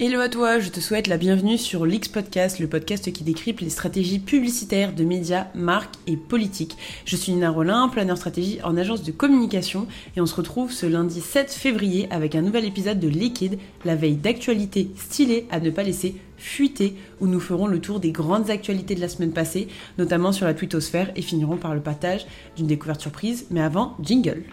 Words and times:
Hello 0.00 0.20
à 0.20 0.28
toi, 0.28 0.60
je 0.60 0.68
te 0.68 0.78
souhaite 0.78 1.08
la 1.08 1.16
bienvenue 1.16 1.58
sur 1.58 1.84
l'X 1.84 2.06
Podcast, 2.06 2.60
le 2.60 2.68
podcast 2.68 3.12
qui 3.12 3.24
décrypte 3.24 3.62
les 3.62 3.68
stratégies 3.68 4.20
publicitaires 4.20 4.94
de 4.94 5.02
médias, 5.02 5.48
marques 5.56 5.96
et 6.06 6.16
politiques. 6.16 6.76
Je 7.04 7.16
suis 7.16 7.32
Nina 7.32 7.50
Rollin, 7.50 7.88
planeur 7.88 8.16
stratégie 8.16 8.60
en 8.62 8.76
agence 8.76 9.02
de 9.02 9.10
communication 9.10 9.88
et 10.16 10.20
on 10.20 10.26
se 10.26 10.36
retrouve 10.36 10.70
ce 10.70 10.86
lundi 10.86 11.20
7 11.20 11.50
février 11.50 12.06
avec 12.12 12.36
un 12.36 12.42
nouvel 12.42 12.64
épisode 12.64 13.00
de 13.00 13.08
Liquide, 13.08 13.58
la 13.84 13.96
veille 13.96 14.14
d'actualité 14.14 14.88
stylée 14.94 15.48
à 15.50 15.58
ne 15.58 15.70
pas 15.70 15.82
laisser 15.82 16.14
fuiter 16.36 16.94
où 17.20 17.26
nous 17.26 17.40
ferons 17.40 17.66
le 17.66 17.80
tour 17.80 17.98
des 17.98 18.12
grandes 18.12 18.50
actualités 18.50 18.94
de 18.94 19.00
la 19.00 19.08
semaine 19.08 19.32
passée, 19.32 19.66
notamment 19.98 20.30
sur 20.30 20.46
la 20.46 20.54
twittosphère 20.54 21.10
et 21.16 21.22
finirons 21.22 21.56
par 21.56 21.74
le 21.74 21.80
partage 21.80 22.24
d'une 22.56 22.68
découverte 22.68 23.00
surprise. 23.00 23.46
Mais 23.50 23.62
avant, 23.62 23.96
jingle 24.00 24.44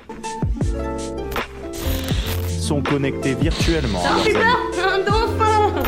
sont 2.66 2.82
connectés 2.82 3.36
virtuellement. 3.36 4.02
à 4.04 4.18
leurs 4.18 4.22
amis. 4.22 5.86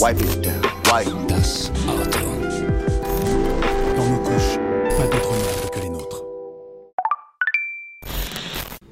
Wipe 0.00 0.20
it 0.20 0.40
down. 0.40 0.60
Wipe 0.92 1.26
das 1.28 1.70
Auto. 1.86 2.18
Dans 3.96 4.08
nos 4.10 4.18
couches, 4.18 4.58
pas 4.98 5.06
d'autre 5.06 5.30
monde 5.30 5.70
que 5.72 5.80
les 5.80 5.88
nôtres. 5.88 6.24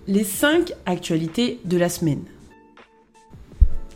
Les 0.07 0.23
5 0.23 0.73
actualités 0.87 1.59
de 1.65 1.77
la 1.77 1.89
semaine. 1.89 2.23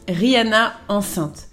Rihanna 0.09 0.73
enceinte. 0.88 1.45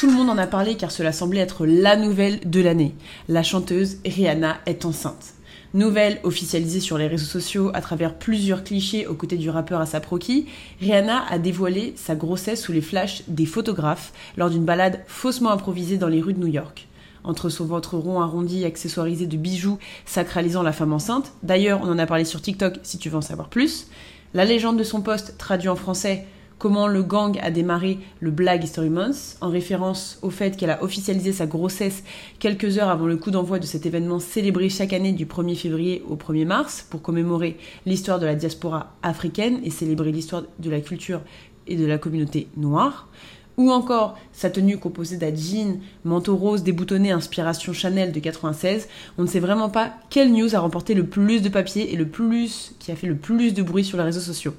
Tout 0.00 0.06
le 0.06 0.14
monde 0.14 0.30
en 0.30 0.38
a 0.38 0.46
parlé 0.46 0.76
car 0.76 0.90
cela 0.90 1.12
semblait 1.12 1.40
être 1.40 1.66
la 1.66 1.94
nouvelle 1.94 2.40
de 2.48 2.62
l'année. 2.62 2.94
La 3.28 3.42
chanteuse 3.42 3.98
Rihanna 4.06 4.56
est 4.64 4.86
enceinte. 4.86 5.34
Nouvelle 5.74 6.20
officialisée 6.22 6.80
sur 6.80 6.96
les 6.96 7.06
réseaux 7.06 7.26
sociaux 7.26 7.70
à 7.74 7.82
travers 7.82 8.14
plusieurs 8.14 8.64
clichés 8.64 9.06
aux 9.06 9.14
côtés 9.14 9.36
du 9.36 9.50
rappeur 9.50 9.78
Asap 9.78 10.06
Rocky, 10.06 10.46
Rihanna 10.80 11.26
a 11.28 11.38
dévoilé 11.38 11.92
sa 11.96 12.14
grossesse 12.14 12.62
sous 12.62 12.72
les 12.72 12.80
flashs 12.80 13.24
des 13.28 13.44
photographes 13.44 14.14
lors 14.38 14.48
d'une 14.48 14.64
balade 14.64 15.00
faussement 15.06 15.50
improvisée 15.50 15.98
dans 15.98 16.08
les 16.08 16.22
rues 16.22 16.32
de 16.32 16.40
New 16.40 16.46
York. 16.46 16.88
Entre 17.22 17.50
son 17.50 17.66
ventre 17.66 17.98
rond 17.98 18.22
arrondi 18.22 18.64
accessoirisé 18.64 19.26
de 19.26 19.36
bijoux 19.36 19.78
sacralisant 20.06 20.62
la 20.62 20.72
femme 20.72 20.94
enceinte, 20.94 21.32
d'ailleurs 21.42 21.80
on 21.82 21.90
en 21.90 21.98
a 21.98 22.06
parlé 22.06 22.24
sur 22.24 22.40
TikTok 22.40 22.78
si 22.84 22.96
tu 22.96 23.10
veux 23.10 23.18
en 23.18 23.20
savoir 23.20 23.50
plus, 23.50 23.88
la 24.32 24.46
légende 24.46 24.78
de 24.78 24.82
son 24.82 25.02
poste 25.02 25.36
traduit 25.36 25.68
en 25.68 25.76
français 25.76 26.24
comment 26.60 26.86
le 26.86 27.02
gang 27.02 27.38
a 27.42 27.50
démarré 27.50 27.98
le 28.20 28.30
Black 28.30 28.62
History 28.62 28.90
Month, 28.90 29.38
en 29.40 29.48
référence 29.48 30.18
au 30.20 30.28
fait 30.28 30.58
qu'elle 30.58 30.70
a 30.70 30.84
officialisé 30.84 31.32
sa 31.32 31.46
grossesse 31.46 32.04
quelques 32.38 32.76
heures 32.76 32.90
avant 32.90 33.06
le 33.06 33.16
coup 33.16 33.30
d'envoi 33.30 33.58
de 33.58 33.64
cet 33.64 33.86
événement 33.86 34.20
célébré 34.20 34.68
chaque 34.68 34.92
année 34.92 35.12
du 35.12 35.24
1er 35.24 35.56
février 35.56 36.04
au 36.06 36.16
1er 36.16 36.44
mars 36.44 36.86
pour 36.88 37.00
commémorer 37.00 37.56
l'histoire 37.86 38.18
de 38.18 38.26
la 38.26 38.34
diaspora 38.34 38.92
africaine 39.02 39.60
et 39.64 39.70
célébrer 39.70 40.12
l'histoire 40.12 40.42
de 40.58 40.70
la 40.70 40.80
culture 40.82 41.22
et 41.66 41.76
de 41.76 41.86
la 41.86 41.96
communauté 41.96 42.48
noire. 42.58 43.08
Ou 43.56 43.70
encore 43.70 44.18
sa 44.32 44.50
tenue 44.50 44.76
composée 44.76 45.16
d'un 45.16 45.34
jean, 45.34 45.80
manteau 46.04 46.36
rose 46.36 46.62
déboutonné 46.62 47.10
inspiration 47.10 47.72
Chanel 47.72 48.12
de 48.12 48.20
96. 48.20 48.86
On 49.16 49.22
ne 49.22 49.28
sait 49.28 49.40
vraiment 49.40 49.70
pas 49.70 49.94
quelle 50.10 50.30
news 50.30 50.54
a 50.54 50.60
remporté 50.60 50.92
le 50.92 51.06
plus 51.06 51.40
de 51.40 51.48
papier 51.48 51.92
et 51.92 51.96
le 51.96 52.06
plus 52.06 52.74
qui 52.78 52.92
a 52.92 52.96
fait 52.96 53.06
le 53.06 53.16
plus 53.16 53.54
de 53.54 53.62
bruit 53.62 53.84
sur 53.84 53.96
les 53.96 54.04
réseaux 54.04 54.20
sociaux. 54.20 54.54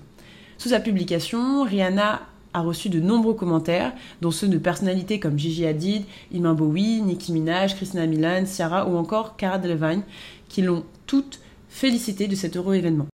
Sous 0.62 0.70
sa 0.70 0.80
publication, 0.80 1.64
Rihanna 1.64 2.22
a 2.54 2.62
reçu 2.62 2.90
de 2.90 3.00
nombreux 3.00 3.34
commentaires, 3.34 3.94
dont 4.22 4.30
ceux 4.30 4.48
de 4.48 4.59
personnalités 4.59 5.20
comme 5.20 5.40
Gigi 5.40 5.66
Hadid, 5.66 6.03
Iman 6.31 6.53
Bowie, 6.53 7.02
Nicki 7.02 7.31
Minaj, 7.31 7.76
Christina 7.76 8.06
Milan, 8.06 8.45
Ciara 8.45 8.88
ou 8.88 8.95
encore 8.95 9.38
Cara 9.38 9.58
Delevingne, 9.58 10.03
qui 10.50 10.62
l'ont 10.62 10.86
toutes 11.08 11.40
félicité 11.68 12.28
de 12.28 12.36
cet 12.36 12.58
heureux 12.58 12.76
événement. 12.76 13.08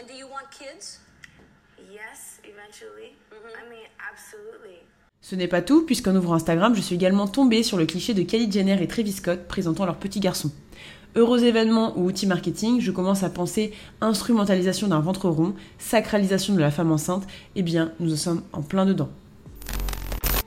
And 0.00 0.06
do 0.06 0.14
you 0.16 0.26
want 0.26 0.50
kids? 0.56 1.00
Yes, 1.90 2.38
eventually. 2.44 3.16
I 3.32 3.68
mean, 3.68 3.88
absolutely. 4.12 4.76
Ce 5.20 5.34
n'est 5.34 5.48
pas 5.48 5.62
tout, 5.62 5.84
puisqu'en 5.84 6.14
ouvrant 6.14 6.34
Instagram, 6.34 6.76
je 6.76 6.80
suis 6.80 6.94
également 6.94 7.26
tombée 7.26 7.64
sur 7.64 7.76
le 7.76 7.86
cliché 7.86 8.14
de 8.14 8.22
Kylie 8.22 8.52
Jenner 8.52 8.80
et 8.80 8.86
Travis 8.86 9.10
Scott 9.10 9.48
présentant 9.48 9.84
leur 9.84 9.96
petit 9.96 10.20
garçon. 10.20 10.52
Heureux 11.14 11.44
événements 11.44 11.92
ou 11.98 12.06
outils 12.06 12.26
marketing, 12.26 12.80
je 12.80 12.90
commence 12.90 13.22
à 13.22 13.28
penser 13.28 13.72
instrumentalisation 14.00 14.88
d'un 14.88 15.00
ventre 15.00 15.28
rond, 15.28 15.52
sacralisation 15.78 16.54
de 16.54 16.60
la 16.60 16.70
femme 16.70 16.90
enceinte, 16.90 17.26
eh 17.54 17.62
bien, 17.62 17.92
nous 18.00 18.14
en 18.14 18.16
sommes 18.16 18.42
en 18.54 18.62
plein 18.62 18.86
dedans. 18.86 19.10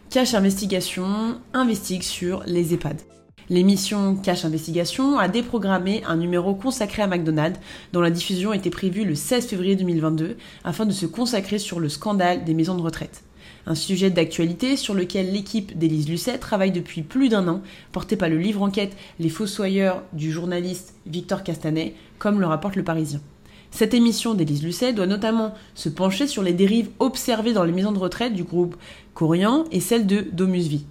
Cache 0.09 0.33
Investigation 0.33 1.37
investigue 1.53 2.01
sur 2.01 2.41
les 2.47 2.73
EHPAD. 2.73 2.99
L'émission 3.49 4.15
Cache 4.15 4.43
Investigation 4.43 5.19
a 5.19 5.27
déprogrammé 5.27 6.03
un 6.07 6.15
numéro 6.15 6.55
consacré 6.55 7.03
à 7.03 7.07
McDonald's, 7.07 7.59
dont 7.93 8.01
la 8.01 8.09
diffusion 8.09 8.51
était 8.51 8.71
prévue 8.71 9.05
le 9.05 9.13
16 9.13 9.45
février 9.45 9.75
2022, 9.75 10.35
afin 10.63 10.87
de 10.87 10.93
se 10.93 11.05
consacrer 11.05 11.59
sur 11.59 11.79
le 11.79 11.89
scandale 11.89 12.43
des 12.43 12.55
maisons 12.55 12.75
de 12.75 12.81
retraite. 12.81 13.23
Un 13.67 13.75
sujet 13.75 14.11
d'actualité 14.11 14.77
sur 14.77 14.93
lequel 14.93 15.31
l'équipe 15.31 15.77
d'Élise 15.77 16.07
Lucet 16.07 16.37
travaille 16.37 16.71
depuis 16.71 17.01
plus 17.01 17.29
d'un 17.29 17.47
an, 17.47 17.61
porté 17.91 18.15
par 18.15 18.29
le 18.29 18.37
livre 18.37 18.61
enquête 18.61 18.95
Les 19.19 19.29
Fossoyeurs 19.29 20.03
du 20.13 20.31
journaliste 20.31 20.93
Victor 21.07 21.43
Castanet, 21.43 21.95
comme 22.19 22.39
le 22.39 22.45
rapporte 22.45 22.75
le 22.75 22.83
Parisien. 22.83 23.21
Cette 23.71 23.95
émission 23.95 24.35
d'Élise 24.35 24.63
Lucet 24.63 24.93
doit 24.93 25.07
notamment 25.07 25.53
se 25.73 25.89
pencher 25.89 26.27
sur 26.27 26.43
les 26.43 26.53
dérives 26.53 26.89
observées 26.99 27.53
dans 27.53 27.63
les 27.63 27.71
maisons 27.71 27.91
de 27.91 27.99
retraite 27.99 28.33
du 28.33 28.43
groupe 28.43 28.75
Corian 29.15 29.65
et 29.71 29.79
celle 29.79 30.05
de 30.05 30.21
Domus 30.31 30.67
Vie. 30.67 30.85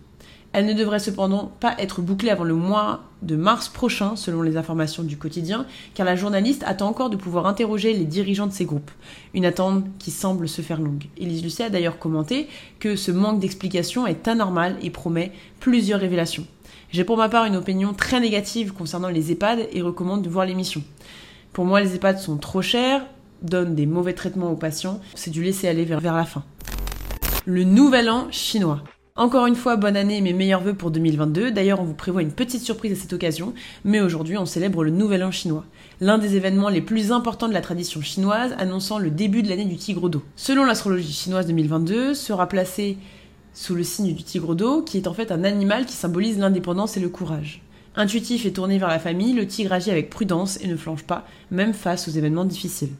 Elle 0.54 0.66
ne 0.66 0.72
devrait 0.72 1.00
cependant 1.00 1.50
pas 1.58 1.74
être 1.78 2.00
bouclée 2.00 2.30
avant 2.30 2.44
le 2.44 2.54
mois 2.54 3.00
de 3.22 3.34
mars 3.34 3.68
prochain, 3.68 4.14
selon 4.14 4.40
les 4.40 4.56
informations 4.56 5.02
du 5.02 5.16
quotidien, 5.16 5.66
car 5.94 6.06
la 6.06 6.14
journaliste 6.14 6.62
attend 6.64 6.86
encore 6.86 7.10
de 7.10 7.16
pouvoir 7.16 7.48
interroger 7.48 7.92
les 7.92 8.04
dirigeants 8.04 8.46
de 8.46 8.52
ces 8.52 8.64
groupes. 8.64 8.92
Une 9.34 9.46
attente 9.46 9.84
qui 9.98 10.12
semble 10.12 10.48
se 10.48 10.62
faire 10.62 10.80
longue. 10.80 11.06
Élise 11.16 11.42
Lucet 11.42 11.64
a 11.64 11.70
d'ailleurs 11.70 11.98
commenté 11.98 12.46
que 12.78 12.94
ce 12.94 13.10
manque 13.10 13.40
d'explication 13.40 14.06
est 14.06 14.28
anormal 14.28 14.76
et 14.80 14.90
promet 14.90 15.32
plusieurs 15.58 15.98
révélations. 15.98 16.46
J'ai 16.92 17.02
pour 17.02 17.16
ma 17.16 17.28
part 17.28 17.46
une 17.46 17.56
opinion 17.56 17.92
très 17.92 18.20
négative 18.20 18.72
concernant 18.72 19.08
les 19.08 19.32
EHPAD 19.32 19.66
et 19.72 19.82
recommande 19.82 20.22
de 20.22 20.30
voir 20.30 20.46
l'émission. 20.46 20.84
Pour 21.52 21.64
moi, 21.64 21.80
les 21.80 21.96
EHPAD 21.96 22.20
sont 22.20 22.36
trop 22.36 22.62
chers, 22.62 23.04
donnent 23.42 23.74
des 23.74 23.86
mauvais 23.86 24.14
traitements 24.14 24.52
aux 24.52 24.56
patients, 24.56 25.00
c'est 25.16 25.32
du 25.32 25.42
laisser 25.42 25.66
aller 25.66 25.84
vers, 25.84 25.98
vers 25.98 26.14
la 26.14 26.24
fin. 26.24 26.44
Le 27.44 27.64
nouvel 27.64 28.08
an 28.08 28.28
chinois. 28.30 28.84
Encore 29.16 29.46
une 29.46 29.54
fois, 29.54 29.76
bonne 29.76 29.96
année 29.96 30.16
et 30.16 30.20
mes 30.20 30.32
meilleurs 30.32 30.60
voeux 30.60 30.74
pour 30.74 30.90
2022. 30.90 31.52
D'ailleurs, 31.52 31.80
on 31.80 31.84
vous 31.84 31.94
prévoit 31.94 32.22
une 32.22 32.32
petite 32.32 32.62
surprise 32.62 32.90
à 32.90 33.00
cette 33.00 33.12
occasion, 33.12 33.54
mais 33.84 34.00
aujourd'hui, 34.00 34.36
on 34.36 34.44
célèbre 34.44 34.82
le 34.82 34.90
Nouvel 34.90 35.22
An 35.22 35.30
chinois, 35.30 35.64
l'un 36.00 36.18
des 36.18 36.34
événements 36.34 36.68
les 36.68 36.80
plus 36.80 37.12
importants 37.12 37.46
de 37.46 37.52
la 37.52 37.60
tradition 37.60 38.00
chinoise, 38.00 38.56
annonçant 38.58 38.98
le 38.98 39.10
début 39.10 39.44
de 39.44 39.48
l'année 39.48 39.66
du 39.66 39.76
tigre 39.76 40.08
d'eau. 40.08 40.24
Selon 40.34 40.64
l'astrologie 40.64 41.12
chinoise 41.12 41.46
2022, 41.46 42.12
sera 42.12 42.48
placé 42.48 42.98
sous 43.52 43.76
le 43.76 43.84
signe 43.84 44.14
du 44.14 44.24
tigre 44.24 44.56
d'eau, 44.56 44.82
qui 44.82 44.96
est 44.96 45.06
en 45.06 45.14
fait 45.14 45.30
un 45.30 45.44
animal 45.44 45.86
qui 45.86 45.92
symbolise 45.92 46.40
l'indépendance 46.40 46.96
et 46.96 47.00
le 47.00 47.08
courage. 47.08 47.62
Intuitif 47.94 48.46
et 48.46 48.52
tourné 48.52 48.78
vers 48.78 48.88
la 48.88 48.98
famille, 48.98 49.34
le 49.34 49.46
tigre 49.46 49.74
agit 49.74 49.92
avec 49.92 50.10
prudence 50.10 50.58
et 50.60 50.66
ne 50.66 50.74
flanche 50.74 51.04
pas, 51.04 51.24
même 51.52 51.72
face 51.72 52.08
aux 52.08 52.10
événements 52.10 52.44
difficiles. 52.44 52.90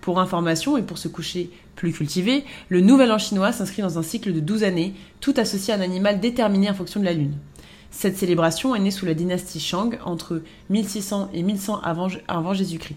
Pour 0.00 0.18
information 0.18 0.76
et 0.76 0.82
pour 0.82 0.98
se 0.98 1.08
coucher 1.08 1.50
plus 1.76 1.92
cultivé, 1.92 2.44
le 2.68 2.80
Nouvel 2.80 3.12
An 3.12 3.18
chinois 3.18 3.52
s'inscrit 3.52 3.82
dans 3.82 3.98
un 3.98 4.02
cycle 4.02 4.32
de 4.32 4.40
12 4.40 4.64
années, 4.64 4.94
tout 5.20 5.34
associé 5.36 5.74
à 5.74 5.76
un 5.76 5.80
animal 5.80 6.20
déterminé 6.20 6.70
en 6.70 6.74
fonction 6.74 7.00
de 7.00 7.04
la 7.04 7.12
lune. 7.12 7.36
Cette 7.90 8.16
célébration 8.16 8.74
est 8.74 8.80
née 8.80 8.90
sous 8.90 9.04
la 9.04 9.14
dynastie 9.14 9.60
Shang 9.60 9.98
entre 10.04 10.42
1600 10.70 11.30
et 11.34 11.42
1100 11.42 11.80
avant, 11.82 12.54
Jésus-Christ. 12.54 12.96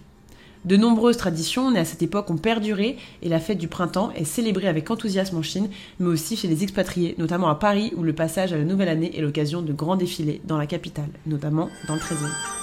De 0.65 0.77
nombreuses 0.77 1.17
traditions 1.17 1.71
nées 1.71 1.79
à 1.79 1.85
cette 1.85 2.03
époque 2.03 2.29
ont 2.29 2.37
perduré 2.37 2.97
et 3.21 3.27
la 3.27 3.41
fête 3.41 3.57
du 3.57 3.67
printemps 3.67 4.11
est 4.15 4.23
célébrée 4.23 4.69
avec 4.69 4.89
enthousiasme 4.89 5.37
en 5.37 5.41
Chine, 5.41 5.69
mais 5.99 6.07
aussi 6.07 6.37
chez 6.37 6.47
les 6.47 6.63
expatriés, 6.63 7.15
notamment 7.17 7.49
à 7.49 7.55
Paris 7.55 7.91
où 7.97 8.03
le 8.03 8.13
passage 8.13 8.53
à 8.53 8.57
la 8.57 8.63
nouvelle 8.63 8.87
année 8.87 9.17
est 9.17 9.21
l'occasion 9.21 9.61
de 9.61 9.73
grands 9.73 9.97
défilés 9.97 10.41
dans 10.45 10.57
la 10.57 10.67
capitale, 10.67 11.09
notamment 11.25 11.67
dans 11.87 11.95
le 11.95 11.99
13e. 11.99 12.62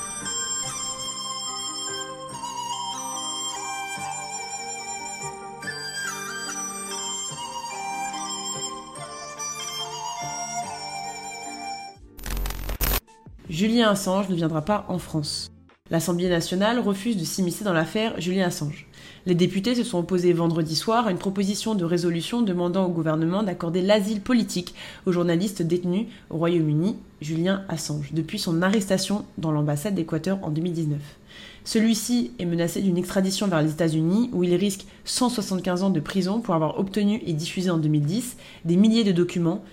Julien 13.51 13.89
Assange 13.91 14.29
ne 14.29 14.37
viendra 14.37 14.63
pas 14.63 14.85
en 14.87 14.99
France. 14.99 15.51
L'Assemblée 15.91 16.29
nationale 16.29 16.79
refuse 16.79 17.17
de 17.17 17.25
s'immiscer 17.25 17.65
dans 17.65 17.73
l'affaire 17.73 18.15
Julien 18.21 18.47
Assange. 18.47 18.87
Les 19.27 19.35
députés 19.35 19.75
se 19.75 19.83
sont 19.83 19.99
opposés 19.99 20.33
vendredi 20.33 20.77
soir 20.77 21.09
à 21.09 21.11
une 21.11 21.19
proposition 21.19 21.75
de 21.75 21.85
résolution 21.85 22.43
demandant 22.43 22.87
au 22.87 22.91
gouvernement 22.91 23.43
d'accorder 23.43 23.83
l'asile 23.83 24.21
politique 24.21 24.77
au 25.05 25.11
journaliste 25.11 25.63
détenu 25.63 26.07
au 26.31 26.37
Royaume-Uni, 26.37 26.97
Julien 27.21 27.65
Assange, 27.69 28.13
depuis 28.13 28.39
son 28.39 28.63
arrestation 28.63 29.25
dans 29.37 29.51
l'ambassade 29.51 29.97
d'Équateur 29.97 30.39
en 30.43 30.51
2019. 30.51 31.01
Celui-ci 31.65 32.31
est 32.39 32.47
menacé 32.47 32.81
d'une 32.83 32.99
extradition 32.99 33.49
vers 33.49 33.63
les 33.63 33.73
États-Unis 33.73 34.31
où 34.33 34.45
il 34.45 34.55
risque 34.55 34.87
175 35.07 35.83
ans 35.83 35.91
de 35.91 35.99
prison 35.99 36.41
pour 36.41 36.55
avoir 36.55 36.79
obtenu 36.79 37.21
et 37.27 37.33
diffusé 37.33 37.69
en 37.69 37.79
2010 37.79 38.37
des 38.65 38.77
milliers 38.77 39.03
de 39.03 39.11
documents 39.11 39.65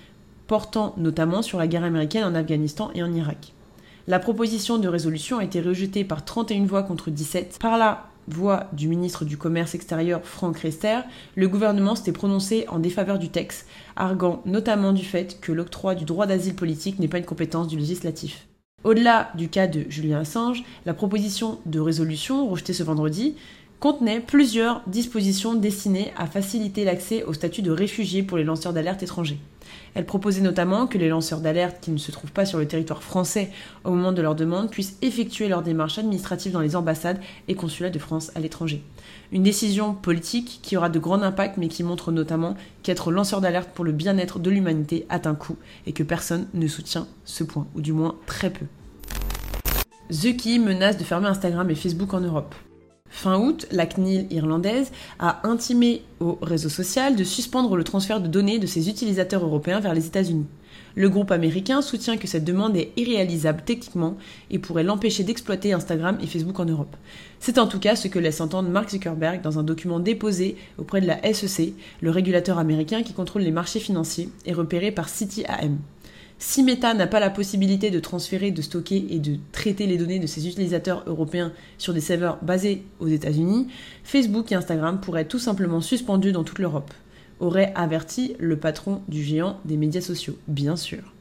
portant 0.47 0.95
notamment 0.97 1.43
sur 1.43 1.59
la 1.59 1.67
guerre 1.67 1.83
américaine 1.83 2.23
en 2.23 2.33
Afghanistan 2.33 2.89
et 2.95 3.03
en 3.03 3.13
Irak. 3.13 3.53
La 4.09 4.19
proposition 4.19 4.77
de 4.77 4.87
résolution 4.87 5.39
a 5.39 5.43
été 5.43 5.59
rejetée 5.59 6.05
par 6.05 6.23
31 6.23 6.65
voix 6.65 6.83
contre 6.83 7.11
17. 7.11 7.57
Par 7.59 7.77
la 7.77 8.07
voix 8.29 8.67
du 8.71 8.87
ministre 8.87 9.25
du 9.25 9.35
Commerce 9.35 9.75
extérieur 9.75 10.21
Franck 10.23 10.59
Rester, 10.59 10.99
le 11.35 11.49
gouvernement 11.49 11.93
s'était 11.93 12.13
prononcé 12.13 12.63
en 12.69 12.79
défaveur 12.79 13.19
du 13.19 13.27
texte, 13.27 13.67
arguant 13.97 14.41
notamment 14.45 14.93
du 14.93 15.03
fait 15.03 15.41
que 15.41 15.51
l'octroi 15.51 15.93
du 15.93 16.05
droit 16.05 16.25
d'asile 16.25 16.55
politique 16.55 16.99
n'est 16.99 17.09
pas 17.09 17.17
une 17.17 17.25
compétence 17.25 17.67
du 17.67 17.75
législatif. 17.75 18.47
Au-delà 18.85 19.29
du 19.35 19.49
cas 19.49 19.67
de 19.67 19.83
Julien 19.89 20.19
Assange, 20.19 20.63
la 20.85 20.93
proposition 20.93 21.59
de 21.65 21.81
résolution 21.81 22.47
rejetée 22.47 22.71
ce 22.71 22.83
vendredi 22.83 23.35
contenait 23.79 24.19
plusieurs 24.19 24.81
dispositions 24.87 25.53
destinées 25.53 26.13
à 26.17 26.25
faciliter 26.25 26.83
l'accès 26.83 27.23
au 27.23 27.33
statut 27.33 27.61
de 27.61 27.71
réfugié 27.71 28.23
pour 28.23 28.37
les 28.37 28.43
lanceurs 28.43 28.73
d'alerte 28.73 29.03
étrangers. 29.03 29.39
Elle 29.93 30.05
proposait 30.05 30.41
notamment 30.41 30.87
que 30.87 30.97
les 30.97 31.09
lanceurs 31.09 31.41
d'alerte 31.41 31.77
qui 31.81 31.91
ne 31.91 31.97
se 31.97 32.11
trouvent 32.11 32.31
pas 32.31 32.45
sur 32.45 32.59
le 32.59 32.67
territoire 32.67 33.03
français 33.03 33.51
au 33.83 33.91
moment 33.91 34.11
de 34.11 34.21
leur 34.21 34.35
demande 34.35 34.69
puissent 34.69 34.97
effectuer 35.01 35.47
leurs 35.47 35.63
démarches 35.63 35.97
administratives 35.97 36.51
dans 36.51 36.61
les 36.61 36.75
ambassades 36.75 37.19
et 37.47 37.55
consulats 37.55 37.89
de 37.89 37.99
France 37.99 38.31
à 38.35 38.39
l'étranger. 38.39 38.83
Une 39.31 39.43
décision 39.43 39.93
politique 39.93 40.59
qui 40.61 40.77
aura 40.77 40.89
de 40.89 40.99
grands 40.99 41.21
impacts 41.21 41.57
mais 41.57 41.67
qui 41.67 41.83
montre 41.83 42.11
notamment 42.11 42.55
qu'être 42.83 43.11
lanceur 43.11 43.41
d'alerte 43.41 43.69
pour 43.73 43.85
le 43.85 43.91
bien-être 43.91 44.39
de 44.39 44.49
l'humanité 44.49 45.05
a 45.09 45.19
un 45.27 45.35
coût 45.35 45.57
et 45.85 45.93
que 45.93 46.03
personne 46.03 46.47
ne 46.53 46.67
soutient 46.67 47.07
ce 47.25 47.43
point, 47.43 47.67
ou 47.75 47.81
du 47.81 47.91
moins 47.91 48.15
très 48.25 48.51
peu. 48.51 48.65
The 50.09 50.59
menace 50.59 50.97
de 50.97 51.03
fermer 51.03 51.27
Instagram 51.27 51.69
et 51.69 51.75
Facebook 51.75 52.13
en 52.13 52.21
Europe. 52.21 52.55
Fin 53.09 53.39
août, 53.39 53.67
la 53.71 53.85
CNIL 53.85 54.27
irlandaise 54.31 54.91
a 55.19 55.47
intimé 55.47 56.03
au 56.19 56.37
réseau 56.41 56.69
social 56.69 57.15
de 57.15 57.23
suspendre 57.23 57.75
le 57.75 57.83
transfert 57.83 58.21
de 58.21 58.27
données 58.27 58.59
de 58.59 58.67
ses 58.67 58.89
utilisateurs 58.89 59.43
européens 59.43 59.79
vers 59.79 59.93
les 59.93 60.05
États-Unis. 60.05 60.45
Le 60.95 61.09
groupe 61.09 61.31
américain 61.31 61.83
soutient 61.83 62.17
que 62.17 62.27
cette 62.27 62.43
demande 62.43 62.75
est 62.75 62.91
irréalisable 62.97 63.61
techniquement 63.63 64.17
et 64.49 64.57
pourrait 64.57 64.83
l'empêcher 64.83 65.23
d'exploiter 65.23 65.73
Instagram 65.73 66.17
et 66.21 66.27
Facebook 66.27 66.59
en 66.59 66.65
Europe. 66.65 66.95
C'est 67.39 67.59
en 67.59 67.67
tout 67.67 67.79
cas 67.79 67.95
ce 67.95 68.07
que 68.07 68.17
laisse 68.17 68.41
entendre 68.41 68.69
Mark 68.69 68.89
Zuckerberg 68.89 69.41
dans 69.41 69.59
un 69.59 69.63
document 69.63 69.99
déposé 69.99 70.57
auprès 70.79 71.01
de 71.01 71.05
la 71.05 71.21
SEC, 71.33 71.73
le 72.01 72.09
régulateur 72.09 72.57
américain 72.57 73.03
qui 73.03 73.13
contrôle 73.13 73.43
les 73.43 73.51
marchés 73.51 73.79
financiers 73.79 74.29
et 74.47 74.53
repéré 74.53 74.91
par 74.91 75.07
CityAM. 75.07 75.77
Si 76.39 76.61
Meta 76.61 76.93
n'a 76.93 77.07
pas 77.07 77.19
la 77.19 77.31
possibilité 77.31 77.89
de 77.89 77.99
transférer, 77.99 78.51
de 78.51 78.61
stocker 78.61 79.07
et 79.09 79.17
de 79.17 79.37
traiter 79.51 79.87
les 79.87 79.97
données 79.97 80.19
de 80.19 80.27
ses 80.27 80.47
utilisateurs 80.47 81.03
européens 81.07 81.51
sur 81.79 81.95
des 81.95 82.01
serveurs 82.01 82.37
basés 82.43 82.83
aux 82.99 83.07
États-Unis, 83.07 83.67
Facebook 84.03 84.51
et 84.51 84.55
Instagram 84.55 84.99
pourraient 85.01 85.27
tout 85.27 85.39
simplement 85.39 85.81
suspendus 85.81 86.33
dans 86.33 86.43
toute 86.43 86.59
l'Europe, 86.59 86.93
aurait 87.39 87.73
averti 87.75 88.35
le 88.37 88.55
patron 88.55 89.01
du 89.07 89.23
géant 89.23 89.59
des 89.65 89.77
médias 89.77 90.01
sociaux, 90.01 90.37
bien 90.47 90.75
sûr. 90.75 91.11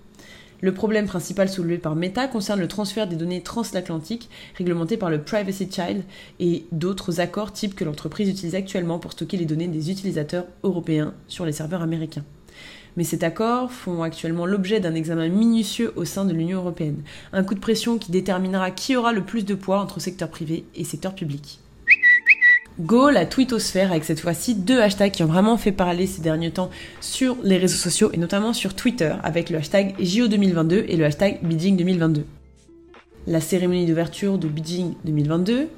Le 0.60 0.74
problème 0.74 1.06
principal 1.06 1.48
soulevé 1.48 1.78
par 1.78 1.96
Meta 1.96 2.28
concerne 2.28 2.60
le 2.60 2.68
transfert 2.68 3.06
des 3.06 3.16
données 3.16 3.42
transatlantiques 3.42 4.28
réglementé 4.56 4.98
par 4.98 5.08
le 5.10 5.22
Privacy 5.22 5.68
Child 5.70 6.02
et 6.40 6.66
d'autres 6.72 7.20
accords 7.20 7.52
types 7.52 7.74
que 7.74 7.84
l'entreprise 7.84 8.28
utilise 8.28 8.54
actuellement 8.54 8.98
pour 8.98 9.12
stocker 9.12 9.38
les 9.38 9.46
données 9.46 9.68
des 9.68 9.90
utilisateurs 9.90 10.46
européens 10.62 11.14
sur 11.26 11.46
les 11.46 11.52
serveurs 11.52 11.82
américains 11.82 12.24
mais 12.96 13.04
cet 13.04 13.22
accord 13.22 13.70
font 13.70 14.02
actuellement 14.02 14.46
l'objet 14.46 14.80
d'un 14.80 14.94
examen 14.94 15.28
minutieux 15.28 15.92
au 15.96 16.04
sein 16.04 16.24
de 16.24 16.32
l'Union 16.32 16.58
européenne. 16.58 17.02
Un 17.32 17.44
coup 17.44 17.54
de 17.54 17.60
pression 17.60 17.98
qui 17.98 18.10
déterminera 18.10 18.70
qui 18.70 18.96
aura 18.96 19.12
le 19.12 19.22
plus 19.22 19.44
de 19.44 19.54
poids 19.54 19.80
entre 19.80 20.00
secteur 20.00 20.30
privé 20.30 20.64
et 20.74 20.84
secteur 20.84 21.14
public. 21.14 21.60
Go, 22.78 23.08
la 23.08 23.24
twittosphère, 23.24 23.90
avec 23.90 24.04
cette 24.04 24.20
fois-ci 24.20 24.54
deux 24.54 24.80
hashtags 24.80 25.12
qui 25.12 25.22
ont 25.22 25.26
vraiment 25.28 25.56
fait 25.56 25.72
parler 25.72 26.06
ces 26.06 26.20
derniers 26.20 26.50
temps 26.50 26.68
sur 27.00 27.36
les 27.42 27.56
réseaux 27.56 27.76
sociaux 27.76 28.10
et 28.12 28.18
notamment 28.18 28.52
sur 28.52 28.74
Twitter 28.74 29.14
avec 29.22 29.48
le 29.48 29.58
hashtag 29.58 29.94
JO2022 29.98 30.84
et 30.86 30.96
le 30.96 31.06
hashtag 31.06 31.38
Beijing 31.42 31.76
2022. 31.78 32.26
La 33.26 33.40
cérémonie 33.40 33.86
d'ouverture 33.86 34.36
de 34.36 34.46
Beijing 34.46 34.92
2022 35.04 35.68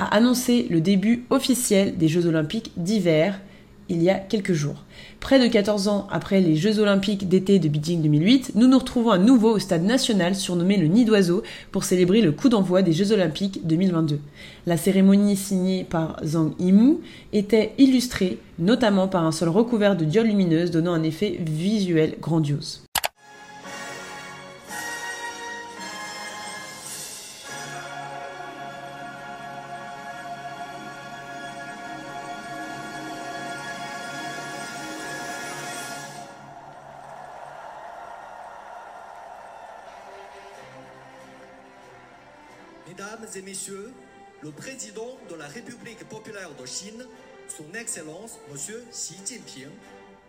a 0.00 0.04
annoncé 0.06 0.66
le 0.68 0.80
début 0.80 1.24
officiel 1.30 1.96
des 1.96 2.08
Jeux 2.08 2.26
olympiques 2.26 2.72
d'hiver 2.76 3.40
il 3.88 4.02
y 4.02 4.10
a 4.10 4.14
quelques 4.14 4.52
jours. 4.52 4.84
Près 5.20 5.40
de 5.40 5.50
14 5.50 5.88
ans 5.88 6.06
après 6.10 6.40
les 6.40 6.56
Jeux 6.56 6.78
olympiques 6.78 7.28
d'été 7.28 7.58
de 7.58 7.68
Beijing 7.68 8.02
2008, 8.02 8.52
nous 8.54 8.66
nous 8.66 8.78
retrouvons 8.78 9.10
à 9.10 9.18
nouveau 9.18 9.56
au 9.56 9.58
stade 9.58 9.84
national 9.84 10.34
surnommé 10.34 10.76
le 10.76 10.86
Nid 10.86 11.04
d'Oiseau 11.04 11.42
pour 11.72 11.84
célébrer 11.84 12.20
le 12.20 12.32
coup 12.32 12.48
d'envoi 12.48 12.82
des 12.82 12.92
Jeux 12.92 13.12
olympiques 13.12 13.66
2022. 13.66 14.20
La 14.66 14.76
cérémonie 14.76 15.36
signée 15.36 15.84
par 15.84 16.20
Zhang 16.24 16.52
Yimou 16.58 17.00
était 17.32 17.72
illustrée 17.78 18.38
notamment 18.58 19.08
par 19.08 19.24
un 19.24 19.32
sol 19.32 19.48
recouvert 19.48 19.96
de 19.96 20.04
dioles 20.04 20.26
lumineuses 20.26 20.70
donnant 20.70 20.94
un 20.94 21.02
effet 21.02 21.38
visuel 21.40 22.16
grandiose. 22.20 22.87
Mesdames 42.98 43.28
et 43.36 43.42
messieurs, 43.42 43.92
le 44.42 44.50
président 44.50 45.18
de 45.30 45.36
la 45.36 45.46
République 45.46 46.02
populaire 46.08 46.50
de 46.60 46.66
Chine, 46.66 47.04
son 47.46 47.78
Excellence 47.78 48.38
Monsieur 48.50 48.82
Xi 48.90 49.14
Jinping, 49.24 49.70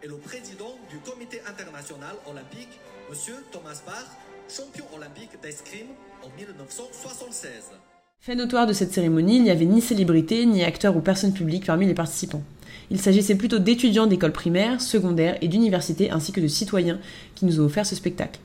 et 0.03 0.07
le 0.07 0.17
président 0.17 0.77
du 0.91 0.97
Comité 0.99 1.41
international 1.49 2.15
olympique, 2.29 2.79
Monsieur 3.09 3.33
Thomas 3.51 3.81
Bach, 3.87 4.05
champion 4.47 4.85
olympique 4.95 5.31
d'escrime 5.41 5.87
en 6.23 6.29
1976. 6.37 7.71
Fait 8.19 8.35
notoire 8.35 8.67
de 8.67 8.73
cette 8.73 8.93
cérémonie, 8.93 9.37
il 9.37 9.43
n'y 9.43 9.51
avait 9.51 9.65
ni 9.65 9.81
célébrité, 9.81 10.45
ni 10.45 10.63
acteurs 10.63 10.95
ou 10.95 11.01
personnes 11.01 11.33
publiques 11.33 11.65
parmi 11.65 11.87
les 11.87 11.95
participants. 11.95 12.43
Il 12.91 13.01
s'agissait 13.01 13.35
plutôt 13.35 13.57
d'étudiants 13.57 14.05
d'écoles 14.05 14.31
primaires, 14.31 14.79
secondaires 14.79 15.39
et 15.41 15.47
d'universités 15.47 16.11
ainsi 16.11 16.31
que 16.31 16.41
de 16.41 16.47
citoyens 16.47 16.99
qui 17.33 17.45
nous 17.45 17.61
ont 17.61 17.65
offert 17.65 17.87
ce 17.87 17.95
spectacle. 17.95 18.39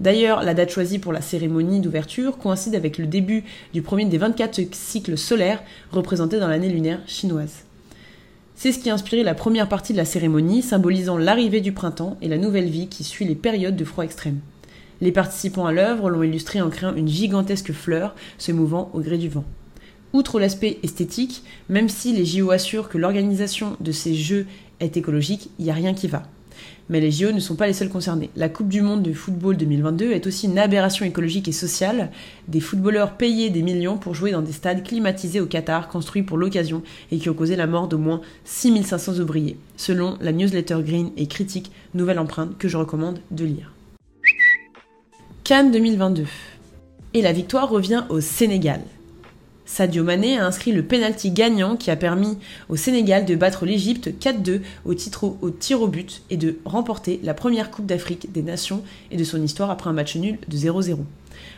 D'ailleurs, 0.00 0.42
la 0.42 0.54
date 0.54 0.70
choisie 0.70 0.98
pour 0.98 1.12
la 1.12 1.22
cérémonie 1.22 1.80
d'ouverture 1.80 2.36
coïncide 2.36 2.74
avec 2.74 2.98
le 2.98 3.06
début 3.06 3.44
du 3.72 3.82
premier 3.82 4.04
des 4.04 4.18
24 4.18 4.60
cycles 4.72 5.16
solaires 5.16 5.62
représentés 5.90 6.38
dans 6.38 6.48
l'année 6.48 6.68
lunaire 6.68 7.00
chinoise. 7.06 7.64
C'est 8.54 8.72
ce 8.72 8.78
qui 8.78 8.90
a 8.90 8.94
inspiré 8.94 9.22
la 9.22 9.34
première 9.34 9.68
partie 9.68 9.92
de 9.92 9.98
la 9.98 10.04
cérémonie, 10.04 10.62
symbolisant 10.62 11.18
l'arrivée 11.18 11.60
du 11.60 11.72
printemps 11.72 12.16
et 12.22 12.28
la 12.28 12.38
nouvelle 12.38 12.68
vie 12.68 12.88
qui 12.88 13.04
suit 13.04 13.26
les 13.26 13.34
périodes 13.34 13.76
de 13.76 13.84
froid 13.84 14.04
extrême. 14.04 14.40
Les 15.00 15.12
participants 15.12 15.66
à 15.66 15.72
l'œuvre 15.72 16.08
l'ont 16.08 16.22
illustré 16.22 16.62
en 16.62 16.70
créant 16.70 16.94
une 16.94 17.08
gigantesque 17.08 17.72
fleur 17.72 18.14
se 18.38 18.52
mouvant 18.52 18.90
au 18.94 19.00
gré 19.00 19.18
du 19.18 19.28
vent. 19.28 19.44
Outre 20.14 20.40
l'aspect 20.40 20.78
esthétique, 20.82 21.42
même 21.68 21.90
si 21.90 22.14
les 22.14 22.24
JO 22.24 22.50
assurent 22.50 22.88
que 22.88 22.96
l'organisation 22.96 23.76
de 23.80 23.92
ces 23.92 24.14
jeux 24.14 24.46
est 24.80 24.96
écologique, 24.96 25.50
il 25.58 25.66
n'y 25.66 25.70
a 25.70 25.74
rien 25.74 25.92
qui 25.92 26.06
va. 26.06 26.22
Mais 26.88 27.00
les 27.00 27.10
JO 27.10 27.32
ne 27.32 27.40
sont 27.40 27.56
pas 27.56 27.66
les 27.66 27.72
seuls 27.72 27.88
concernés. 27.88 28.30
La 28.36 28.48
Coupe 28.48 28.68
du 28.68 28.80
Monde 28.80 29.02
de 29.02 29.12
football 29.12 29.56
2022 29.56 30.12
est 30.12 30.26
aussi 30.26 30.46
une 30.46 30.58
aberration 30.58 31.04
écologique 31.04 31.48
et 31.48 31.52
sociale. 31.52 32.10
Des 32.48 32.60
footballeurs 32.60 33.16
payés 33.16 33.50
des 33.50 33.62
millions 33.62 33.98
pour 33.98 34.14
jouer 34.14 34.30
dans 34.30 34.42
des 34.42 34.52
stades 34.52 34.82
climatisés 34.82 35.40
au 35.40 35.46
Qatar, 35.46 35.88
construits 35.88 36.22
pour 36.22 36.38
l'occasion 36.38 36.82
et 37.10 37.18
qui 37.18 37.28
ont 37.28 37.34
causé 37.34 37.56
la 37.56 37.66
mort 37.66 37.88
d'au 37.88 37.98
moins 37.98 38.20
6500 38.44 39.18
ouvriers, 39.20 39.56
selon 39.76 40.16
la 40.20 40.32
newsletter 40.32 40.78
Green 40.84 41.10
et 41.16 41.26
Critique 41.26 41.72
Nouvelle 41.94 42.18
Empreinte 42.18 42.56
que 42.58 42.68
je 42.68 42.76
recommande 42.76 43.18
de 43.30 43.44
lire. 43.44 43.72
Cannes 45.44 45.70
2022. 45.70 46.24
Et 47.14 47.22
la 47.22 47.32
victoire 47.32 47.68
revient 47.68 48.04
au 48.08 48.20
Sénégal. 48.20 48.80
Sadio 49.66 50.04
Mané 50.04 50.38
a 50.38 50.46
inscrit 50.46 50.70
le 50.72 50.84
penalty 50.84 51.30
gagnant 51.32 51.76
qui 51.76 51.90
a 51.90 51.96
permis 51.96 52.38
au 52.68 52.76
Sénégal 52.76 53.24
de 53.24 53.34
battre 53.34 53.66
l'Égypte 53.66 54.10
4-2 54.20 54.60
au, 54.84 54.94
titre- 54.94 55.36
au 55.42 55.50
tir 55.50 55.82
au 55.82 55.88
but 55.88 56.22
et 56.30 56.36
de 56.36 56.56
remporter 56.64 57.18
la 57.24 57.34
première 57.34 57.70
Coupe 57.72 57.86
d'Afrique 57.86 58.32
des 58.32 58.42
Nations 58.42 58.82
et 59.10 59.16
de 59.16 59.24
son 59.24 59.42
histoire 59.42 59.70
après 59.70 59.90
un 59.90 59.92
match 59.92 60.14
nul 60.16 60.38
de 60.48 60.56
0-0. 60.56 60.98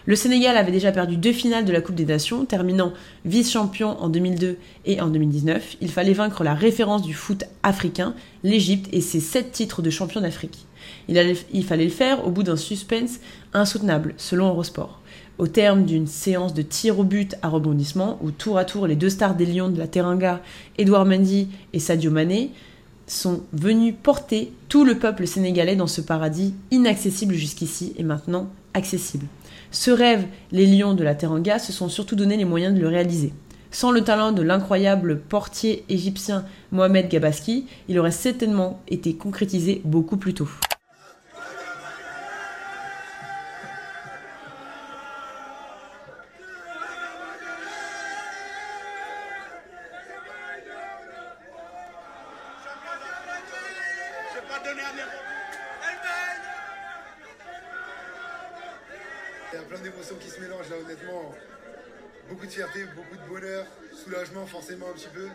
Le 0.06 0.16
Sénégal 0.16 0.56
avait 0.56 0.72
déjà 0.72 0.92
perdu 0.92 1.16
deux 1.16 1.32
finales 1.32 1.64
de 1.64 1.72
la 1.72 1.80
Coupe 1.80 1.94
des 1.94 2.04
Nations, 2.06 2.44
terminant 2.44 2.92
vice-champion 3.24 3.90
en 4.00 4.08
2002 4.08 4.56
et 4.86 5.00
en 5.00 5.08
2019. 5.08 5.76
Il 5.80 5.90
fallait 5.90 6.12
vaincre 6.14 6.44
la 6.44 6.54
référence 6.54 7.02
du 7.02 7.14
foot 7.14 7.44
africain, 7.62 8.14
l'Égypte, 8.42 8.88
et 8.92 9.00
ses 9.00 9.20
sept 9.20 9.52
titres 9.52 9.82
de 9.82 9.90
champion 9.90 10.20
d'Afrique. 10.20 10.66
Il, 11.08 11.18
allait- 11.18 11.36
il 11.52 11.64
fallait 11.64 11.84
le 11.84 11.90
faire 11.90 12.26
au 12.26 12.30
bout 12.30 12.42
d'un 12.42 12.56
suspense 12.56 13.20
insoutenable, 13.52 14.14
selon 14.16 14.48
Eurosport. 14.48 15.00
Au 15.38 15.46
terme 15.46 15.84
d'une 15.84 16.06
séance 16.06 16.52
de 16.54 16.62
tir 16.62 16.98
au 16.98 17.04
but 17.04 17.36
à 17.42 17.48
rebondissement, 17.48 18.18
où 18.22 18.30
tour 18.30 18.58
à 18.58 18.64
tour 18.64 18.86
les 18.86 18.96
deux 18.96 19.10
stars 19.10 19.34
des 19.36 19.46
Lions 19.46 19.68
de 19.68 19.78
la 19.78 19.86
Teranga, 19.86 20.40
Edouard 20.78 21.04
Mendy 21.04 21.48
et 21.72 21.78
Sadio 21.78 22.10
Mané, 22.10 22.50
sont 23.06 23.42
venus 23.52 23.94
porter 24.02 24.52
tout 24.68 24.84
le 24.84 24.98
peuple 24.98 25.26
sénégalais 25.26 25.76
dans 25.76 25.86
ce 25.86 26.00
paradis 26.00 26.54
inaccessible 26.70 27.34
jusqu'ici 27.34 27.94
et 27.96 28.02
maintenant 28.02 28.48
accessible. 28.74 29.26
Ce 29.70 29.90
rêve, 29.90 30.26
les 30.50 30.66
Lions 30.66 30.94
de 30.94 31.04
la 31.04 31.14
Teranga 31.14 31.58
se 31.58 31.72
sont 31.72 31.88
surtout 31.88 32.16
donné 32.16 32.36
les 32.36 32.44
moyens 32.44 32.74
de 32.74 32.80
le 32.80 32.88
réaliser. 32.88 33.32
Sans 33.70 33.90
le 33.90 34.02
talent 34.02 34.32
de 34.32 34.42
l'incroyable 34.42 35.20
portier 35.20 35.84
égyptien 35.90 36.46
Mohamed 36.72 37.08
Gabaski, 37.08 37.66
il 37.88 37.98
aurait 37.98 38.10
certainement 38.10 38.80
été 38.88 39.14
concrétisé 39.14 39.82
beaucoup 39.84 40.16
plus 40.16 40.32
tôt. 40.32 40.48
Forcément 64.46 64.88
un 64.88 64.92
petit 64.92 65.08
peu. 65.12 65.28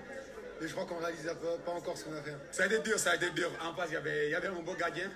Mais 0.62 0.68
je 0.68 0.74
crois 0.74 0.86
qu'on 0.86 0.98
réalise 0.98 1.26
pas, 1.26 1.58
pas 1.66 1.72
encore 1.72 1.98
ce 1.98 2.06
qu'on 2.06 2.14
a 2.14 2.22
fait. 2.22 2.36
Ça 2.52 2.64
a 2.64 2.66
été 2.68 2.80
dur, 2.80 2.98
ça 2.98 3.12
a 3.12 3.16
été 3.16 3.30
dur. 3.32 3.50
En 3.62 3.74
face, 3.74 3.90
il 3.90 3.94
y 3.94 3.98
avait, 3.98 4.28
il 4.28 4.32
y 4.32 4.36
avait 4.36 4.48
un 4.48 4.62
beau 4.62 4.76
gardien 4.76 5.10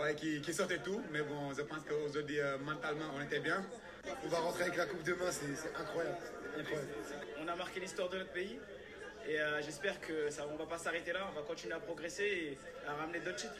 ouais, 0.00 0.14
qui, 0.14 0.40
qui 0.40 0.54
sortait 0.54 0.78
tout. 0.78 1.00
Mais 1.12 1.20
bon, 1.22 1.52
je 1.56 1.62
pense 1.62 1.80
qu'aujourd'hui, 1.88 2.40
euh, 2.40 2.58
mentalement, 2.58 3.04
on 3.16 3.22
était 3.22 3.40
bien. 3.40 3.64
On 4.24 4.28
va 4.28 4.38
rentrer 4.38 4.62
avec 4.64 4.76
la 4.76 4.86
coupe 4.86 5.02
demain, 5.02 5.30
c'est 5.30 5.54
c'est 5.54 5.74
incroyable. 5.78 6.16
incroyable. 6.58 6.88
On 7.44 7.48
a 7.48 7.56
marqué 7.56 7.80
l'histoire 7.80 8.08
de 8.08 8.18
notre 8.18 8.32
pays 8.32 8.58
et 9.28 9.38
euh, 9.38 9.60
j'espère 9.62 10.00
que 10.00 10.30
ça, 10.30 10.46
on 10.50 10.56
va 10.56 10.64
pas 10.64 10.78
s'arrêter 10.78 11.12
là, 11.12 11.20
on 11.30 11.38
va 11.38 11.46
continuer 11.46 11.74
à 11.74 11.78
progresser 11.78 12.22
et 12.22 12.58
à 12.88 12.94
ramener 12.94 13.18
d'autres 13.18 13.36
titres. 13.36 13.52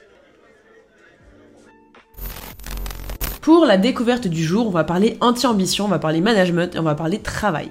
Pour 3.42 3.66
la 3.66 3.76
découverte 3.76 4.26
du 4.26 4.42
jour, 4.42 4.66
on 4.66 4.70
va 4.70 4.84
parler 4.84 5.18
anti-ambition, 5.20 5.84
on 5.84 5.88
va 5.88 5.98
parler 5.98 6.20
management 6.20 6.74
et 6.74 6.78
on 6.78 6.82
va 6.82 6.94
parler 6.94 7.20
travail. 7.20 7.70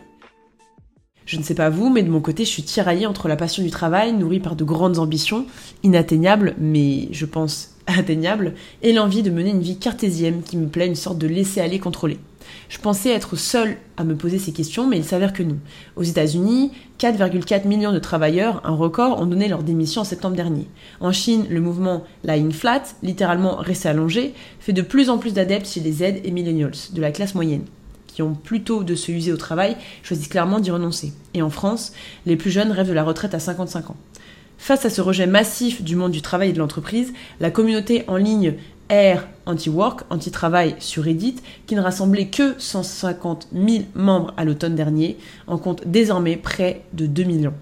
Je 1.27 1.35
ne 1.35 1.43
sais 1.43 1.55
pas 1.55 1.69
vous, 1.69 1.89
mais 1.89 2.03
de 2.03 2.09
mon 2.09 2.21
côté, 2.21 2.45
je 2.45 2.49
suis 2.49 2.63
tiraillée 2.63 3.05
entre 3.05 3.27
la 3.27 3.35
passion 3.35 3.61
du 3.61 3.69
travail, 3.69 4.13
nourrie 4.13 4.39
par 4.39 4.55
de 4.55 4.63
grandes 4.63 4.97
ambitions, 4.97 5.45
inatteignables, 5.83 6.55
mais 6.57 7.09
je 7.11 7.25
pense 7.25 7.75
atteignables, 7.85 8.53
et 8.81 8.93
l'envie 8.93 9.23
de 9.23 9.29
mener 9.29 9.49
une 9.49 9.61
vie 9.61 9.77
cartésienne 9.77 10.41
qui 10.41 10.55
me 10.55 10.67
plaît, 10.67 10.87
une 10.87 10.95
sorte 10.95 11.17
de 11.17 11.27
laisser-aller 11.27 11.79
contrôlé. 11.79 12.17
Je 12.69 12.77
pensais 12.77 13.09
être 13.09 13.35
seule 13.35 13.75
à 13.97 14.05
me 14.05 14.15
poser 14.15 14.39
ces 14.39 14.53
questions, 14.53 14.87
mais 14.87 14.95
il 14.95 15.03
s'avère 15.03 15.33
que 15.33 15.43
non. 15.43 15.57
Aux 15.97 16.03
États-Unis, 16.03 16.71
4,4 16.97 17.67
millions 17.67 17.91
de 17.91 17.99
travailleurs, 17.99 18.61
un 18.63 18.73
record, 18.73 19.19
ont 19.19 19.25
donné 19.25 19.49
leur 19.49 19.63
démission 19.63 20.03
en 20.03 20.05
septembre 20.05 20.37
dernier. 20.37 20.69
En 21.01 21.11
Chine, 21.11 21.45
le 21.49 21.59
mouvement 21.59 22.05
Lying 22.23 22.53
Flat, 22.53 22.83
littéralement 23.03 23.57
rester 23.57 23.89
allongé, 23.89 24.33
fait 24.61 24.71
de 24.71 24.81
plus 24.81 25.09
en 25.09 25.17
plus 25.17 25.33
d'adeptes 25.33 25.67
chez 25.67 25.81
les 25.81 25.91
Z 25.91 26.03
et 26.23 26.31
millennials, 26.31 26.71
de 26.93 27.01
la 27.01 27.11
classe 27.11 27.35
moyenne, 27.35 27.65
qui 28.17 28.23
ont 28.23 28.33
plutôt 28.33 28.83
de 28.83 28.95
se 28.95 29.11
user 29.11 29.31
au 29.31 29.37
travail, 29.37 29.77
choisissent 30.01 30.27
clairement 30.27 30.59
d'y 30.59 30.71
renoncer. 30.71 31.13
Et 31.35 31.43
en 31.43 31.51
France, 31.51 31.93
les 32.25 32.35
plus 32.35 32.49
jeunes 32.49 32.71
rêvent 32.71 32.87
de 32.87 32.93
la 32.93 33.03
retraite 33.03 33.35
à 33.35 33.39
55 33.39 33.91
ans. 33.91 33.95
Face 34.57 34.85
à 34.85 34.89
ce 34.89 35.01
rejet 35.01 35.27
massif 35.27 35.83
du 35.83 35.95
monde 35.95 36.13
du 36.13 36.23
travail 36.23 36.49
et 36.49 36.53
de 36.53 36.57
l'entreprise, 36.57 37.13
la 37.39 37.51
communauté 37.51 38.05
en 38.07 38.15
ligne 38.15 38.55
Air 38.89 39.27
Anti-Work, 39.45 40.05
Anti-Travail 40.09 40.73
sur 40.79 41.03
Reddit, 41.03 41.35
qui 41.67 41.75
ne 41.75 41.81
rassemblait 41.81 42.29
que 42.29 42.55
150 42.57 43.49
000 43.53 43.83
membres 43.93 44.33
à 44.35 44.45
l'automne 44.45 44.73
dernier, 44.73 45.19
en 45.45 45.59
compte 45.59 45.83
désormais 45.85 46.37
près 46.37 46.81
de 46.93 47.05
2 47.05 47.21
millions. 47.21 47.53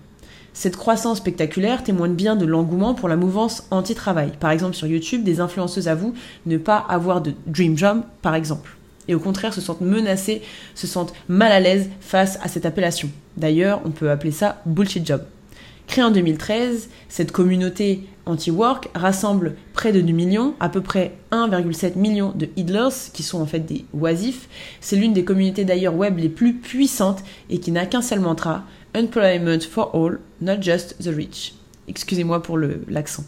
Cette 0.53 0.77
croissance 0.77 1.17
spectaculaire 1.17 1.83
témoigne 1.83 2.13
bien 2.13 2.37
de 2.37 2.45
l'engouement 2.45 2.93
pour 2.93 3.09
la 3.09 3.17
mouvance 3.17 3.67
anti-travail. 3.71 4.31
Par 4.39 4.51
exemple, 4.51 4.75
sur 4.75 4.87
YouTube, 4.87 5.25
des 5.25 5.41
influenceuses 5.41 5.89
avouent 5.89 6.13
ne 6.45 6.57
pas 6.57 6.77
avoir 6.77 7.19
de 7.19 7.33
dream 7.45 7.77
job, 7.77 8.03
par 8.21 8.35
exemple. 8.35 8.77
Et 9.07 9.15
au 9.15 9.19
contraire, 9.19 9.53
se 9.53 9.61
sentent 9.61 9.81
menacées, 9.81 10.41
se 10.73 10.87
sentent 10.87 11.13
mal 11.27 11.51
à 11.51 11.59
l'aise 11.59 11.89
face 12.01 12.39
à 12.41 12.47
cette 12.47 12.65
appellation. 12.65 13.09
D'ailleurs, 13.37 13.81
on 13.85 13.91
peut 13.91 14.09
appeler 14.09 14.31
ça 14.31 14.61
bullshit 14.65 15.05
job. 15.05 15.23
Créée 15.87 16.03
en 16.03 16.11
2013, 16.11 16.89
cette 17.09 17.31
communauté 17.31 18.07
anti-work 18.25 18.89
rassemble 18.95 19.55
près 19.73 19.91
de 19.91 20.01
2 20.01 20.13
millions, 20.13 20.55
à 20.59 20.69
peu 20.69 20.81
près 20.81 21.13
1,7 21.31 21.95
million 21.95 22.31
de 22.35 22.49
idlers, 22.55 23.11
qui 23.13 23.21
sont 23.21 23.39
en 23.39 23.45
fait 23.45 23.59
des 23.59 23.85
oisifs. 23.93 24.49
C'est 24.81 24.95
l'une 24.95 25.13
des 25.13 25.23
communautés 25.23 25.63
d'ailleurs 25.63 25.95
web 25.95 26.17
les 26.17 26.29
plus 26.29 26.55
puissantes 26.55 27.23
et 27.49 27.59
qui 27.59 27.71
n'a 27.71 27.85
qu'un 27.85 28.01
seul 28.01 28.19
mantra, 28.19 28.63
Employment 28.95 29.59
for 29.69 29.93
All, 29.93 30.19
not 30.41 30.61
just 30.61 30.95
the 31.03 31.13
rich. 31.13 31.53
Excusez-moi 31.87 32.41
pour 32.41 32.57
l'accent. 32.57 33.23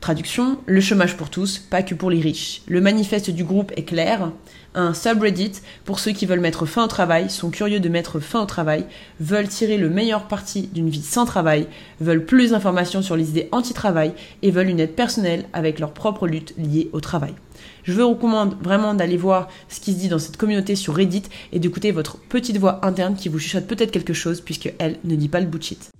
Traduction, 0.00 0.56
le 0.64 0.80
chômage 0.80 1.18
pour 1.18 1.28
tous, 1.28 1.58
pas 1.58 1.82
que 1.82 1.94
pour 1.94 2.10
les 2.10 2.20
riches. 2.20 2.62
Le 2.68 2.80
manifeste 2.80 3.28
du 3.28 3.44
groupe 3.44 3.70
est 3.76 3.84
clair. 3.84 4.32
Un 4.74 4.94
subreddit 4.94 5.60
pour 5.84 5.98
ceux 5.98 6.12
qui 6.12 6.24
veulent 6.24 6.40
mettre 6.40 6.64
fin 6.64 6.84
au 6.84 6.88
travail, 6.88 7.28
sont 7.28 7.50
curieux 7.50 7.80
de 7.80 7.88
mettre 7.90 8.18
fin 8.18 8.40
au 8.40 8.46
travail, 8.46 8.86
veulent 9.20 9.48
tirer 9.48 9.76
le 9.76 9.90
meilleur 9.90 10.26
parti 10.26 10.68
d'une 10.72 10.88
vie 10.88 11.02
sans 11.02 11.26
travail, 11.26 11.66
veulent 12.00 12.24
plus 12.24 12.52
d'informations 12.52 13.02
sur 13.02 13.14
les 13.14 13.28
idées 13.28 13.50
anti-travail 13.52 14.14
et 14.40 14.50
veulent 14.50 14.70
une 14.70 14.80
aide 14.80 14.94
personnelle 14.94 15.44
avec 15.52 15.78
leur 15.78 15.92
propre 15.92 16.26
lutte 16.26 16.54
liée 16.56 16.88
au 16.94 17.00
travail. 17.00 17.34
Je 17.82 17.92
vous 17.92 18.08
recommande 18.08 18.56
vraiment 18.62 18.94
d'aller 18.94 19.18
voir 19.18 19.48
ce 19.68 19.80
qui 19.80 19.92
se 19.92 19.98
dit 19.98 20.08
dans 20.08 20.18
cette 20.18 20.38
communauté 20.38 20.76
sur 20.76 20.94
Reddit 20.94 21.24
et 21.52 21.58
d'écouter 21.58 21.92
votre 21.92 22.16
petite 22.16 22.56
voix 22.56 22.84
interne 22.86 23.16
qui 23.16 23.28
vous 23.28 23.38
chuchote 23.38 23.66
peut-être 23.66 23.90
quelque 23.90 24.14
chose 24.14 24.40
puisque 24.40 24.72
elle 24.78 24.96
ne 25.04 25.14
dit 25.14 25.28
pas 25.28 25.40
le 25.40 25.46
bullshit. 25.46 25.90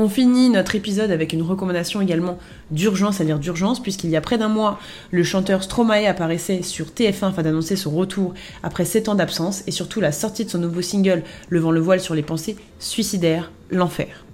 On 0.00 0.08
finit 0.08 0.48
notre 0.48 0.76
épisode 0.76 1.10
avec 1.10 1.32
une 1.32 1.42
recommandation 1.42 2.00
également 2.00 2.38
d'urgence, 2.70 3.20
à 3.20 3.24
dire 3.24 3.40
d'urgence, 3.40 3.82
puisqu'il 3.82 4.10
y 4.10 4.16
a 4.16 4.20
près 4.20 4.38
d'un 4.38 4.46
mois, 4.46 4.78
le 5.10 5.24
chanteur 5.24 5.64
Stromae 5.64 6.06
apparaissait 6.06 6.62
sur 6.62 6.86
TF1 6.86 7.30
afin 7.30 7.42
d'annoncer 7.42 7.74
son 7.74 7.90
retour 7.90 8.32
après 8.62 8.84
7 8.84 9.08
ans 9.08 9.16
d'absence 9.16 9.64
et 9.66 9.72
surtout 9.72 10.00
la 10.00 10.12
sortie 10.12 10.44
de 10.44 10.50
son 10.50 10.58
nouveau 10.58 10.82
single 10.82 11.24
Levant 11.48 11.72
le 11.72 11.80
voile 11.80 12.00
sur 12.00 12.14
les 12.14 12.22
pensées 12.22 12.56
suicidaires, 12.78 13.50
L'enfer. 13.72 14.24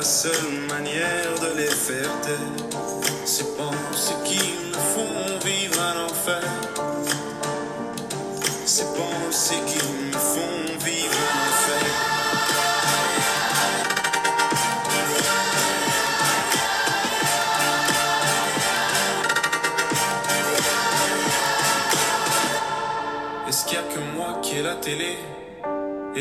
Seule 0.00 0.32
manière 0.68 1.34
de 1.40 1.58
les 1.58 1.66
faire 1.66 2.12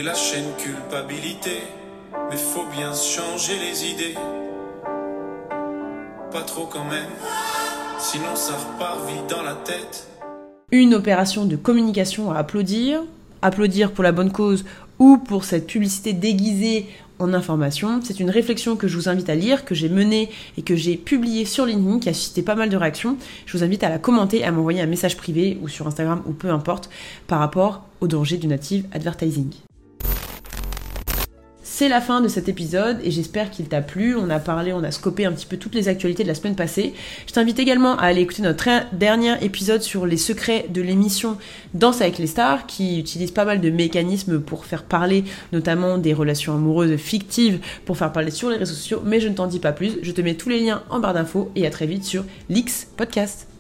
la 0.03 0.13
chaîne 0.15 0.45
culpabilité 0.57 1.61
Mais 2.29 2.37
faut 2.37 2.65
bien 2.75 2.91
changer 2.93 3.53
les 3.59 3.91
idées. 3.91 4.15
Pas 6.31 6.41
trop 6.41 6.65
quand 6.65 6.85
même, 6.85 7.09
sinon 7.99 8.35
ça 8.35 8.53
repart 8.53 9.05
vite 9.07 9.29
dans 9.29 9.43
la 9.43 9.53
tête. 9.53 10.07
Une 10.71 10.95
opération 10.95 11.45
de 11.45 11.55
communication 11.55 12.31
à 12.31 12.37
applaudir, 12.37 13.03
applaudir 13.41 13.91
pour 13.91 14.03
la 14.03 14.11
bonne 14.11 14.31
cause 14.31 14.65
ou 14.97 15.17
pour 15.17 15.43
cette 15.43 15.67
publicité 15.67 16.13
déguisée 16.13 16.87
en 17.19 17.33
information. 17.33 17.99
C'est 18.01 18.19
une 18.19 18.29
réflexion 18.29 18.75
que 18.77 18.87
je 18.87 18.95
vous 18.95 19.09
invite 19.09 19.29
à 19.29 19.35
lire, 19.35 19.65
que 19.65 19.75
j'ai 19.75 19.89
menée 19.89 20.29
et 20.57 20.61
que 20.61 20.75
j'ai 20.75 20.95
publiée 20.95 21.45
sur 21.45 21.65
LinkedIn, 21.65 21.99
qui 21.99 22.09
a 22.09 22.13
suscité 22.13 22.41
pas 22.41 22.55
mal 22.55 22.69
de 22.69 22.77
réactions. 22.77 23.17
Je 23.45 23.57
vous 23.57 23.63
invite 23.63 23.83
à 23.83 23.89
la 23.89 23.99
commenter, 23.99 24.43
à 24.43 24.51
m'envoyer 24.51 24.81
un 24.81 24.87
message 24.87 25.17
privé 25.17 25.59
ou 25.61 25.67
sur 25.67 25.85
Instagram 25.85 26.23
ou 26.25 26.31
peu 26.31 26.49
importe 26.49 26.89
par 27.27 27.39
rapport 27.39 27.83
au 27.99 28.07
danger 28.07 28.37
du 28.37 28.47
native 28.47 28.85
advertising. 28.93 29.51
C'est 31.63 31.89
la 31.89 32.01
fin 32.01 32.21
de 32.21 32.27
cet 32.27 32.49
épisode 32.49 32.99
et 33.03 33.11
j'espère 33.11 33.51
qu'il 33.51 33.67
t'a 33.67 33.81
plu. 33.81 34.15
On 34.15 34.31
a 34.31 34.39
parlé, 34.39 34.73
on 34.73 34.83
a 34.83 34.89
scopé 34.89 35.25
un 35.25 35.31
petit 35.31 35.45
peu 35.45 35.57
toutes 35.57 35.75
les 35.75 35.89
actualités 35.89 36.23
de 36.23 36.27
la 36.27 36.33
semaine 36.33 36.55
passée. 36.55 36.93
Je 37.27 37.33
t'invite 37.33 37.59
également 37.59 37.97
à 37.97 38.05
aller 38.05 38.21
écouter 38.21 38.41
notre 38.41 38.67
dernier 38.93 39.35
épisode 39.43 39.83
sur 39.83 40.07
les 40.07 40.17
secrets 40.17 40.65
de 40.69 40.81
l'émission 40.81 41.37
Danse 41.75 42.01
avec 42.01 42.17
les 42.17 42.27
stars 42.27 42.65
qui 42.65 42.99
utilise 42.99 43.31
pas 43.31 43.45
mal 43.45 43.61
de 43.61 43.69
mécanismes 43.69 44.39
pour 44.39 44.65
faire 44.65 44.83
parler 44.83 45.23
notamment 45.53 45.99
des 45.99 46.13
relations 46.13 46.55
amoureuses 46.55 46.97
fictives 46.97 47.59
pour 47.85 47.95
faire 47.95 48.11
parler 48.11 48.31
sur 48.31 48.49
les 48.49 48.57
réseaux 48.57 48.73
sociaux. 48.73 49.03
Mais 49.05 49.19
je 49.19 49.27
ne 49.27 49.35
t'en 49.35 49.45
dis 49.45 49.59
pas 49.59 49.71
plus. 49.71 49.99
Je 50.01 50.11
te 50.11 50.21
mets 50.21 50.33
tous 50.33 50.49
les 50.49 50.61
liens 50.61 50.81
en 50.89 50.99
barre 50.99 51.13
d'infos 51.13 51.51
et 51.55 51.67
à 51.67 51.69
très 51.69 51.85
vite 51.85 52.05
sur 52.05 52.25
l'X 52.49 52.87
Podcast. 52.97 53.50